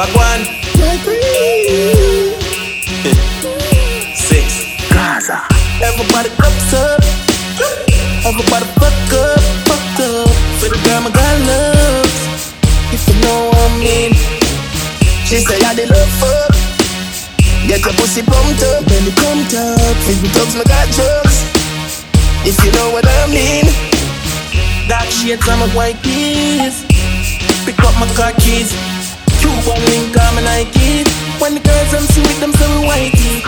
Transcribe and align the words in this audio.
Wagwan. 0.00 0.40
Six. 4.16 4.64
Gaza. 4.88 5.44
Everybody 5.84 6.32
cups 6.40 6.72
up. 6.72 7.04
Everybody 8.24 8.64
fuck 8.80 8.96
up, 9.12 9.44
fuck 9.68 10.00
up. 10.00 10.32
For 10.56 10.72
the 10.72 10.80
girl 10.88 11.04
my 11.04 11.12
girl 11.12 11.38
loves. 11.44 12.56
If 12.96 13.04
you 13.12 13.16
know 13.20 13.52
what 13.52 13.60
I 13.60 13.76
mean. 13.76 14.16
She 15.28 15.44
say 15.44 15.60
I 15.68 15.76
the 15.76 15.84
love 15.84 16.08
fuck. 16.16 16.48
Get 17.68 17.84
your 17.84 17.92
pussy 18.00 18.24
pumped 18.24 18.64
up, 18.72 18.88
Belly 18.88 19.12
pumped 19.20 19.52
up. 19.52 19.76
Big 20.08 20.16
thugs, 20.32 20.56
me 20.56 20.64
got 20.64 20.88
drugs. 20.96 21.44
If 22.48 22.56
you 22.64 22.72
know 22.72 22.88
what 22.88 23.04
I 23.04 23.28
mean. 23.28 23.68
Dark 24.88 25.12
shades 25.12 25.46
on 25.46 25.60
my 25.60 25.68
white 25.76 26.00
keys. 26.00 26.88
Pick 27.68 27.76
up 27.84 27.92
my 28.00 28.08
car 28.16 28.32
keys. 28.40 28.72
Cuban 29.60 29.80
link 29.92 30.16
on 30.16 30.34
my 30.36 30.42
Nike. 30.42 31.04
When 31.36 31.52
the 31.52 31.60
girls 31.60 31.92
I'm 31.92 32.04
sweet, 32.16 32.40
them 32.40 32.52
we 32.56 32.88
whitey. 32.88 33.44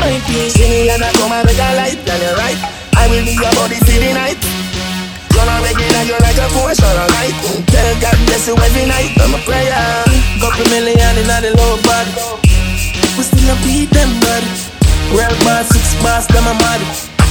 See 0.52 0.68
me 0.68 0.92
and 0.92 1.00
I 1.00 1.12
come 1.16 1.32
and 1.32 1.44
make 1.48 1.56
a 1.56 1.68
light, 1.72 1.96
tell 2.04 2.20
you 2.20 2.36
right. 2.36 2.58
I 2.96 3.08
will 3.08 3.24
be 3.24 3.32
your 3.32 3.52
body 3.56 3.80
the 3.80 4.12
night. 4.12 4.36
Gonna 5.32 5.56
make 5.64 5.80
it 5.80 5.88
like 5.96 6.08
you're 6.08 6.20
like 6.20 6.36
a 6.36 6.48
Porsche 6.52 6.84
or 6.84 6.96
a 7.00 7.06
night. 7.16 7.32
Tell 7.72 7.88
God 8.04 8.16
bless 8.28 8.44
you 8.44 8.56
every 8.60 8.84
night. 8.84 9.16
I'm 9.24 9.32
a 9.32 9.40
prayer. 9.48 9.72
Couple 10.36 10.68
million 10.68 11.16
in 11.16 11.28
the 11.32 11.56
low 11.56 11.80
bag. 11.80 12.06
We 13.16 13.24
still 13.24 13.48
a 13.48 13.56
beat 13.64 13.88
them 13.88 14.12
bad. 14.20 14.44
Real 15.16 15.32
boss, 15.48 15.72
six 15.72 15.96
boss, 16.04 16.28
them 16.28 16.44
a 16.44 16.52
mad. 16.60 16.80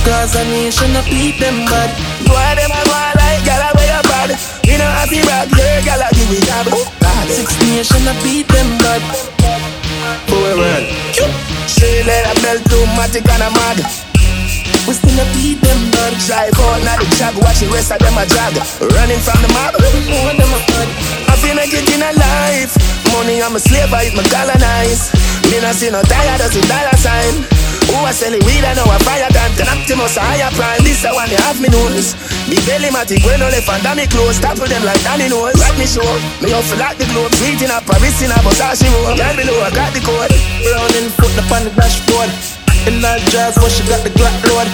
Cause 0.02 0.34
a 0.34 0.42
nation 0.50 0.98
a 0.98 1.06
beat 1.06 1.38
them 1.38 1.70
bad. 1.70 1.94
Why 2.26 2.58
them 2.58 2.74
a 2.74 2.82
go 2.90 2.98
like 3.22 3.46
gal 3.46 3.62
a 3.62 3.70
wear 3.78 3.94
your 3.94 4.06
bad? 4.10 4.30
You 4.66 4.82
know 4.82 4.90
happy 4.90 5.22
rock, 5.22 5.54
yeah, 5.54 5.86
gal 5.86 6.02
a 6.02 6.10
give. 6.18 6.34
Oh, 6.74 6.90
God. 6.98 7.28
Six 7.30 7.54
nation 7.62 8.10
a 8.10 8.14
beat 8.26 8.51
bad. 9.00 9.04
Boy, 10.28 10.52
run. 10.60 10.84
She 11.68 12.04
let 12.04 12.28
a 12.28 12.36
belt 12.42 12.64
too 12.68 12.84
matic 13.00 13.24
and 13.24 13.44
a 13.44 13.50
mad. 13.56 13.80
We 14.88 14.94
still 14.98 15.20
a 15.20 15.26
beat 15.36 15.62
them 15.62 15.80
bad. 15.92 16.14
Drive 16.26 16.58
out 16.60 16.84
now 16.84 16.98
the 17.00 17.08
jag, 17.16 17.36
watch 17.40 17.60
the 17.60 17.70
rest 17.72 17.92
of 17.92 18.00
them 18.00 18.18
a 18.18 18.26
drag. 18.26 18.56
Running 18.82 19.22
from 19.24 19.40
the 19.44 19.50
mob. 19.56 19.80
Know 19.80 20.34
them 20.36 20.52
a 20.52 20.60
bad. 20.68 20.90
I 21.32 21.54
make 21.56 21.74
it 21.74 21.88
in 21.92 22.02
a 22.02 22.12
life. 22.16 22.76
Money, 23.12 23.42
I'm 23.42 23.56
a 23.56 23.60
slave, 23.60 23.94
I 23.94 24.08
eat 24.08 24.16
my 24.16 24.24
colonize. 24.24 25.12
Me 25.52 25.60
not 25.60 25.76
see 25.76 25.92
no 25.92 26.02
tired, 26.02 26.40
that's 26.40 26.56
a 26.56 26.62
dollar 26.68 26.98
sign. 26.98 27.61
Who 27.92 28.00
I 28.08 28.16
selling 28.16 28.40
weed, 28.48 28.64
I 28.64 28.72
know 28.72 28.88
a 28.88 28.96
fire 29.04 29.28
time. 29.36 29.52
Turn 29.60 29.68
Optimus 29.68 30.16
a 30.16 30.24
higher 30.24 30.48
prime. 30.56 30.80
This 30.88 31.04
I 31.04 31.12
want 31.12 31.28
to 31.28 31.36
have 31.44 31.60
me 31.60 31.68
nose. 31.68 32.16
The 32.48 32.56
belly 32.64 32.88
matic, 32.88 33.20
when 33.28 33.44
no 33.44 33.52
left 33.52 33.68
and 33.68 33.84
damn 33.84 34.00
me 34.00 34.08
close. 34.08 34.40
Topple 34.40 34.64
them 34.64 34.88
like 34.88 35.04
Danny 35.04 35.28
knows. 35.28 35.60
Rock 35.60 35.76
me 35.76 35.84
show. 35.84 36.08
Me 36.40 36.56
off 36.56 36.72
like 36.80 36.96
the 36.96 37.04
globe. 37.12 37.36
Sweet 37.36 37.60
in 37.60 37.68
a 37.68 37.84
Paris 37.84 38.24
in 38.24 38.32
a 38.32 38.40
Versace 38.48 38.88
roll. 38.96 39.12
Girl 39.12 39.36
below, 39.36 39.60
I 39.60 39.76
got 39.76 39.92
the 39.92 40.00
code. 40.08 40.32
Brown 40.64 40.92
in 40.96 41.12
foot 41.20 41.36
up 41.36 41.52
on 41.52 41.68
the 41.68 41.72
dashboard. 41.76 42.32
In 42.88 43.04
that 43.04 43.20
jazz, 43.28 43.60
where 43.60 43.68
she 43.68 43.84
got 43.84 44.08
the 44.08 44.12
Glock 44.16 44.40
load. 44.48 44.72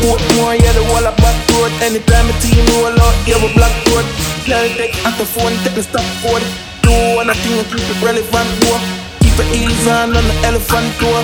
Put 0.00 0.24
more 0.40 0.56
yellow 0.56 0.88
wall 0.88 1.04
up 1.04 1.16
back 1.20 1.36
road. 1.52 1.72
Anytime 1.84 2.24
a 2.24 2.34
team 2.40 2.64
roll 2.80 2.96
out, 2.96 3.16
yeah, 3.28 3.36
we 3.36 3.52
black 3.52 3.76
road. 3.92 4.08
Girl, 4.48 4.64
take 4.80 4.96
out 5.04 5.12
the 5.20 5.28
phone, 5.28 5.52
take 5.60 5.76
the 5.76 5.84
stop 5.84 6.08
code. 6.24 6.40
Do 6.80 7.20
one 7.20 7.28
thing 7.36 7.60
and 7.60 7.68
keep 7.68 7.84
it 7.84 8.00
relevant, 8.00 8.48
boy. 8.64 8.80
Keep 9.20 9.44
it 9.44 9.48
easy 9.60 9.92
on 9.92 10.16
on 10.16 10.24
the 10.24 10.36
elephant 10.48 10.88
tour. 10.96 11.20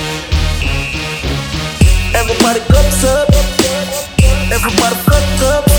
Everybody 2.50 2.72
cups 2.72 3.04
up. 3.04 3.28
Everybody 4.50 4.94
fuck 5.06 5.42
up. 5.54 5.69